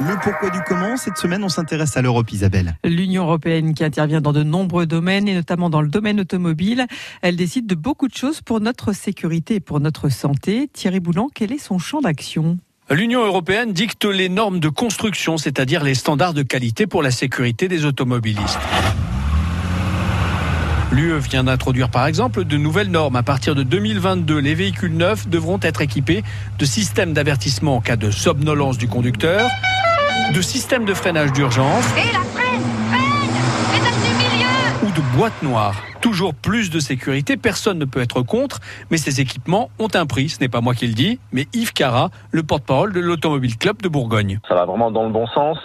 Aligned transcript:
Le 0.00 0.14
pourquoi 0.22 0.50
du 0.50 0.60
comment, 0.64 0.96
cette 0.96 1.16
semaine, 1.16 1.42
on 1.42 1.48
s'intéresse 1.48 1.96
à 1.96 2.02
l'Europe, 2.02 2.30
Isabelle. 2.30 2.76
L'Union 2.84 3.24
européenne 3.24 3.74
qui 3.74 3.82
intervient 3.82 4.20
dans 4.20 4.32
de 4.32 4.44
nombreux 4.44 4.86
domaines 4.86 5.26
et 5.26 5.34
notamment 5.34 5.70
dans 5.70 5.80
le 5.80 5.88
domaine 5.88 6.20
automobile, 6.20 6.86
elle 7.20 7.34
décide 7.34 7.66
de 7.66 7.74
beaucoup 7.74 8.06
de 8.06 8.14
choses 8.14 8.40
pour 8.40 8.60
notre 8.60 8.92
sécurité 8.92 9.56
et 9.56 9.60
pour 9.60 9.80
notre 9.80 10.08
santé. 10.08 10.70
Thierry 10.72 11.00
Boulan, 11.00 11.28
quel 11.34 11.50
est 11.50 11.58
son 11.58 11.80
champ 11.80 12.00
d'action? 12.00 12.58
L'Union 12.90 13.24
européenne 13.24 13.72
dicte 13.72 14.04
les 14.04 14.28
normes 14.28 14.60
de 14.60 14.68
construction, 14.68 15.36
c'est-à-dire 15.36 15.82
les 15.82 15.94
standards 15.94 16.34
de 16.34 16.42
qualité 16.42 16.86
pour 16.86 17.02
la 17.02 17.10
sécurité 17.10 17.66
des 17.66 17.84
automobilistes. 17.84 18.60
L'UE 20.90 21.18
vient 21.18 21.44
d'introduire 21.44 21.90
par 21.90 22.06
exemple 22.06 22.44
de 22.44 22.56
nouvelles 22.56 22.90
normes. 22.90 23.16
À 23.16 23.22
partir 23.22 23.54
de 23.54 23.62
2022, 23.62 24.38
les 24.38 24.54
véhicules 24.54 24.96
neufs 24.96 25.28
devront 25.28 25.58
être 25.60 25.82
équipés 25.82 26.22
de 26.58 26.64
systèmes 26.64 27.12
d'avertissement 27.12 27.76
en 27.76 27.80
cas 27.82 27.96
de 27.96 28.10
somnolence 28.10 28.78
du 28.78 28.88
conducteur, 28.88 29.50
de 30.34 30.40
systèmes 30.42 30.84
de 30.84 30.94
freinage 30.94 31.32
d'urgence 31.32 31.84
Et 31.96 32.12
la 32.12 32.20
freine 32.20 32.60
Freine 32.90 33.72
Pédale 33.72 33.92
du 34.02 34.14
milieu 34.14 34.88
ou 34.88 34.92
de 34.92 35.16
boîtes 35.16 35.42
noires. 35.42 35.82
Toujours 36.00 36.32
plus 36.32 36.70
de 36.70 36.78
sécurité, 36.78 37.36
personne 37.36 37.76
ne 37.78 37.84
peut 37.84 38.00
être 38.00 38.22
contre, 38.22 38.60
mais 38.90 38.98
ces 38.98 39.20
équipements 39.20 39.68
ont 39.80 39.88
un 39.94 40.06
prix. 40.06 40.28
Ce 40.28 40.40
n'est 40.40 40.48
pas 40.48 40.60
moi 40.60 40.72
qui 40.74 40.86
le 40.86 40.94
dis, 40.94 41.18
mais 41.32 41.46
Yves 41.52 41.72
Cara, 41.72 42.10
le 42.30 42.44
porte-parole 42.44 42.92
de 42.92 43.00
l'Automobile 43.00 43.58
Club 43.58 43.82
de 43.82 43.88
Bourgogne. 43.88 44.38
Ça 44.46 44.54
va 44.54 44.64
vraiment 44.64 44.92
dans 44.92 45.02
le 45.04 45.10
bon 45.10 45.26
sens. 45.26 45.58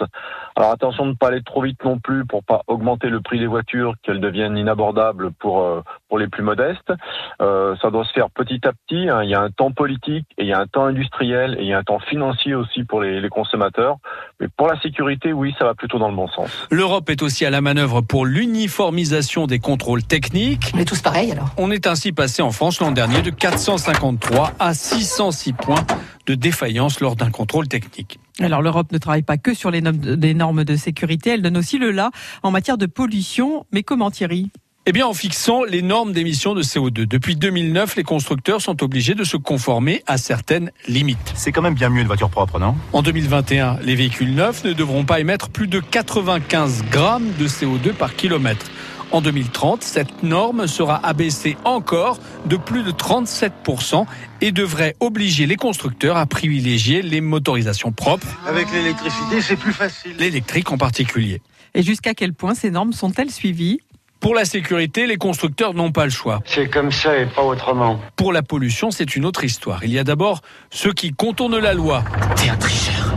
Alors 0.56 0.70
attention 0.72 1.04
de 1.06 1.10
ne 1.10 1.14
pas 1.16 1.28
aller 1.28 1.42
trop 1.42 1.62
vite 1.62 1.84
non 1.84 1.98
plus 2.00 2.24
pour 2.26 2.42
pas 2.42 2.62
augmenter 2.66 3.08
le 3.10 3.20
prix 3.20 3.38
des 3.38 3.46
voitures, 3.46 3.94
qu'elles 4.02 4.20
deviennent 4.20 4.56
inabordables 4.56 5.30
pour 5.32 5.62
euh, 5.62 5.82
pour 6.08 6.18
les 6.18 6.26
plus 6.28 6.42
modestes. 6.42 6.92
Euh, 7.40 7.74
ça 7.80 7.90
doit 7.90 8.04
se 8.04 8.12
faire 8.12 8.30
petit 8.30 8.60
à 8.66 8.72
petit. 8.72 9.08
hein. 9.08 9.22
Il 9.22 9.30
y 9.30 9.34
a 9.34 9.40
un 9.40 9.50
temps 9.50 9.70
politique 9.72 10.26
et 10.38 10.42
il 10.42 10.48
y 10.48 10.52
a 10.52 10.58
un 10.60 10.66
temps 10.66 10.84
industriel 10.86 11.56
et 11.58 11.62
il 11.62 11.68
y 11.68 11.72
a 11.72 11.78
un 11.78 11.82
temps 11.84 11.98
financier 12.00 12.54
aussi 12.54 12.82
pour 12.84 13.00
les, 13.02 13.20
les 13.20 13.28
consommateurs. 13.28 13.96
Mais 14.40 14.48
pour 14.56 14.66
la 14.66 14.80
sécurité, 14.80 15.32
oui, 15.32 15.54
ça 15.58 15.64
va 15.64 15.74
plutôt 15.74 15.98
dans 15.98 16.08
le 16.08 16.16
bon 16.16 16.28
sens. 16.28 16.50
L'Europe 16.70 17.08
est 17.10 17.22
aussi 17.22 17.44
à 17.44 17.50
la 17.50 17.60
manœuvre 17.60 18.00
pour 18.00 18.26
l'uniformisation 18.26 19.46
des 19.46 19.58
contrôles 19.58 20.02
techniques. 20.02 20.72
On 20.74 20.78
est 20.78 20.84
tous 20.84 21.00
pareils 21.00 21.32
alors? 21.32 21.50
On 21.56 21.70
est 21.70 21.86
ainsi 21.86 22.12
passé 22.12 22.42
en 22.42 22.50
France 22.50 22.80
l'an 22.80 22.90
dernier 22.90 23.22
de 23.22 23.30
453 23.30 24.54
à 24.58 24.74
606 24.74 25.52
points 25.52 25.86
de 26.26 26.34
défaillance 26.34 27.00
lors 27.00 27.16
d'un 27.16 27.30
contrôle 27.30 27.68
technique. 27.68 28.18
Alors 28.40 28.62
l'Europe 28.62 28.90
ne 28.90 28.98
travaille 28.98 29.22
pas 29.22 29.36
que 29.36 29.54
sur 29.54 29.70
les 29.70 29.80
normes, 29.80 30.00
les 30.00 30.34
normes 30.34 30.64
de 30.64 30.76
sécurité, 30.76 31.30
elle 31.30 31.42
donne 31.42 31.56
aussi 31.56 31.78
le 31.78 31.90
là 31.92 32.10
en 32.42 32.50
matière 32.50 32.78
de 32.78 32.86
pollution. 32.86 33.66
Mais 33.72 33.82
comment 33.82 34.10
Thierry? 34.10 34.50
Eh 34.86 34.92
bien, 34.92 35.06
en 35.06 35.14
fixant 35.14 35.64
les 35.64 35.80
normes 35.80 36.12
d'émissions 36.12 36.52
de 36.54 36.62
CO2. 36.62 37.06
Depuis 37.06 37.36
2009, 37.36 37.96
les 37.96 38.02
constructeurs 38.02 38.60
sont 38.60 38.82
obligés 38.82 39.14
de 39.14 39.24
se 39.24 39.38
conformer 39.38 40.02
à 40.06 40.18
certaines 40.18 40.70
limites. 40.88 41.32
C'est 41.34 41.52
quand 41.52 41.62
même 41.62 41.72
bien 41.74 41.88
mieux 41.88 42.02
une 42.02 42.06
voiture 42.06 42.28
propre, 42.28 42.58
non? 42.58 42.76
En 42.92 43.00
2021, 43.00 43.78
les 43.82 43.94
véhicules 43.94 44.34
neufs 44.34 44.62
ne 44.62 44.74
devront 44.74 45.06
pas 45.06 45.20
émettre 45.20 45.48
plus 45.48 45.68
de 45.68 45.80
95 45.80 46.84
grammes 46.90 47.32
de 47.38 47.48
CO2 47.48 47.94
par 47.94 48.14
kilomètre. 48.14 48.66
En 49.10 49.22
2030, 49.22 49.82
cette 49.82 50.22
norme 50.22 50.66
sera 50.66 51.00
abaissée 51.06 51.56
encore 51.64 52.18
de 52.44 52.56
plus 52.58 52.82
de 52.82 52.90
37% 52.90 54.04
et 54.42 54.52
devrait 54.52 54.96
obliger 55.00 55.46
les 55.46 55.56
constructeurs 55.56 56.18
à 56.18 56.26
privilégier 56.26 57.00
les 57.00 57.22
motorisations 57.22 57.92
propres, 57.92 58.26
Avec 58.46 58.70
l'électricité, 58.70 59.40
c'est 59.40 59.56
plus 59.56 59.72
facile. 59.72 60.14
l'électrique 60.18 60.70
en 60.72 60.76
particulier. 60.76 61.40
Et 61.72 61.82
jusqu'à 61.82 62.12
quel 62.12 62.34
point 62.34 62.54
ces 62.54 62.70
normes 62.70 62.92
sont-elles 62.92 63.30
suivies? 63.30 63.80
Pour 64.24 64.34
la 64.34 64.46
sécurité, 64.46 65.06
les 65.06 65.18
constructeurs 65.18 65.74
n'ont 65.74 65.92
pas 65.92 66.04
le 66.06 66.10
choix. 66.10 66.40
C'est 66.46 66.70
comme 66.70 66.90
ça 66.90 67.14
et 67.14 67.26
pas 67.26 67.42
autrement. 67.42 68.00
Pour 68.16 68.32
la 68.32 68.40
pollution, 68.40 68.90
c'est 68.90 69.16
une 69.16 69.26
autre 69.26 69.44
histoire. 69.44 69.84
Il 69.84 69.92
y 69.92 69.98
a 69.98 70.02
d'abord 70.02 70.40
ceux 70.70 70.94
qui 70.94 71.12
contournent 71.12 71.58
la 71.58 71.74
loi. 71.74 72.02
T'es 72.34 72.48
un 72.48 72.56
tricheur, 72.56 73.12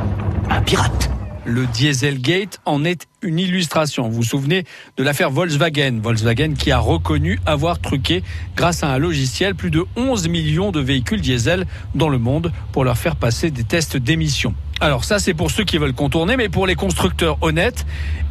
un 0.50 0.62
pirate. 0.64 1.10
Le 1.46 1.66
Dieselgate 1.66 2.60
en 2.66 2.84
est 2.84 3.08
une 3.22 3.40
illustration. 3.40 4.10
Vous 4.10 4.18
vous 4.18 4.24
souvenez 4.24 4.66
de 4.98 5.04
l'affaire 5.04 5.32
Volkswagen? 5.32 6.02
Volkswagen 6.02 6.56
qui 6.56 6.74
a 6.74 6.78
reconnu 6.78 7.40
avoir 7.46 7.80
truqué, 7.80 8.22
grâce 8.58 8.84
à 8.84 8.90
un 8.90 8.98
logiciel, 8.98 9.56
plus 9.56 9.72
de 9.72 9.86
11 9.96 10.28
millions 10.28 10.74
de 10.74 10.82
véhicules 10.82 11.22
diesel 11.22 11.68
dans 11.96 12.10
le 12.10 12.18
monde 12.18 12.52
pour 12.74 12.84
leur 12.84 12.98
faire 12.98 13.16
passer 13.16 13.50
des 13.50 13.64
tests 13.64 13.96
d'émission. 13.96 14.56
Alors 14.82 15.06
ça, 15.06 15.20
c'est 15.20 15.34
pour 15.34 15.52
ceux 15.52 15.64
qui 15.64 15.78
veulent 15.78 15.94
contourner, 15.94 16.36
mais 16.36 16.50
pour 16.50 16.68
les 16.68 16.76
constructeurs 16.76 17.38
honnêtes, 17.40 17.86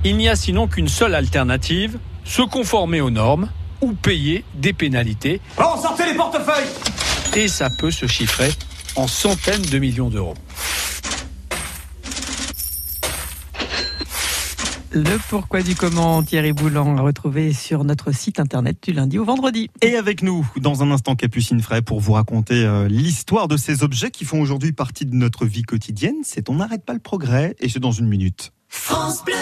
il 0.05 0.19
n'y 0.19 0.29
a 0.29 0.37
sinon 0.37 0.67
qu'une 0.69 0.89
seule 0.89 1.15
alternative, 1.15 1.99
se 2.27 2.43
conformer 2.43 3.01
aux 3.01 3.11
normes 3.11 3.49
ou 3.81 3.93
payer 3.93 4.45
des 4.55 4.73
pénalités. 4.73 5.41
Bon, 5.57 5.81
sortez 5.81 6.05
les 6.07 6.15
portefeuilles 6.15 6.67
Et 7.35 7.49
ça 7.49 7.71
peut 7.71 7.91
se 7.91 8.07
chiffrer 8.07 8.51
en 8.97 9.07
centaines 9.07 9.63
de 9.63 9.79
millions 9.79 10.11
d'euros. 10.11 10.35
Le 14.93 15.19
pourquoi 15.29 15.63
du 15.63 15.75
comment 15.75 16.23
Thierry 16.23 16.55
Boulan 16.55 16.97
à 16.97 17.03
retrouver 17.03 17.53
sur 17.53 17.85
notre 17.85 18.13
site 18.13 18.41
internet 18.41 18.79
du 18.83 18.93
lundi 18.93 19.19
au 19.19 19.25
vendredi. 19.25 19.69
Et 19.83 19.95
avec 19.95 20.23
nous, 20.23 20.47
dans 20.57 20.83
un 20.83 20.91
instant, 20.91 21.17
Capucine 21.17 21.61
Fray, 21.61 21.83
pour 21.83 22.01
vous 22.01 22.13
raconter 22.13 22.65
euh, 22.65 22.89
l'histoire 22.89 23.47
de 23.47 23.59
ces 23.59 23.83
objets 23.83 24.11
qui 24.11 24.25
font 24.25 24.41
aujourd'hui 24.41 24.73
partie 24.73 25.05
de 25.05 25.15
notre 25.15 25.45
vie 25.45 25.65
quotidienne. 25.65 26.17
C'est 26.23 26.49
On 26.49 26.55
n'arrête 26.55 26.85
pas 26.85 26.95
le 26.95 27.01
progrès, 27.01 27.55
et 27.61 27.69
c'est 27.69 27.81
dans 27.81 27.93
une 27.93 28.09
minute. 28.09 28.53
France 28.69 29.23
Bleu 29.23 29.35